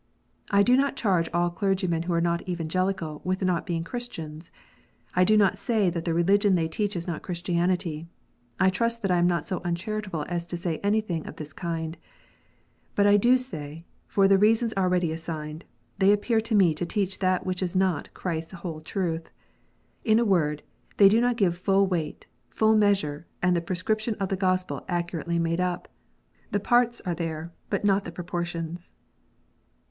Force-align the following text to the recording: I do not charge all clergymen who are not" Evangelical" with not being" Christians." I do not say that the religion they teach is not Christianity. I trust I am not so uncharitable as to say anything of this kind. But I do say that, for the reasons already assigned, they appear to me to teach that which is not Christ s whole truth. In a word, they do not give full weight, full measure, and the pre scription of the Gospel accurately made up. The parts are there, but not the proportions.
I 0.49 0.63
do 0.63 0.75
not 0.75 0.95
charge 0.95 1.29
all 1.31 1.51
clergymen 1.51 2.01
who 2.01 2.13
are 2.13 2.19
not" 2.19 2.49
Evangelical" 2.49 3.21
with 3.23 3.43
not 3.43 3.67
being" 3.67 3.83
Christians." 3.93 4.49
I 5.15 5.23
do 5.23 5.37
not 5.37 5.59
say 5.59 5.91
that 5.91 6.05
the 6.05 6.13
religion 6.15 6.55
they 6.55 6.67
teach 6.67 6.95
is 6.95 7.05
not 7.05 7.21
Christianity. 7.21 8.07
I 8.59 8.71
trust 8.71 9.07
I 9.07 9.17
am 9.19 9.27
not 9.27 9.45
so 9.45 9.59
uncharitable 9.63 10.25
as 10.27 10.47
to 10.47 10.57
say 10.57 10.77
anything 10.79 11.27
of 11.27 11.35
this 11.35 11.53
kind. 11.53 11.97
But 12.95 13.05
I 13.05 13.15
do 13.17 13.37
say 13.37 13.85
that, 14.07 14.11
for 14.11 14.27
the 14.27 14.39
reasons 14.39 14.73
already 14.75 15.11
assigned, 15.11 15.65
they 15.99 16.11
appear 16.11 16.41
to 16.41 16.55
me 16.55 16.73
to 16.73 16.85
teach 16.87 17.19
that 17.19 17.45
which 17.45 17.61
is 17.61 17.75
not 17.75 18.11
Christ 18.15 18.55
s 18.55 18.59
whole 18.61 18.79
truth. 18.81 19.29
In 20.03 20.17
a 20.17 20.25
word, 20.25 20.63
they 20.97 21.09
do 21.09 21.21
not 21.21 21.37
give 21.37 21.55
full 21.55 21.85
weight, 21.85 22.25
full 22.49 22.75
measure, 22.75 23.27
and 23.43 23.55
the 23.55 23.61
pre 23.61 23.75
scription 23.75 24.15
of 24.15 24.29
the 24.29 24.35
Gospel 24.35 24.83
accurately 24.89 25.37
made 25.37 25.59
up. 25.59 25.87
The 26.49 26.59
parts 26.59 27.01
are 27.01 27.13
there, 27.13 27.51
but 27.69 27.85
not 27.85 28.03
the 28.03 28.11
proportions. 28.11 28.93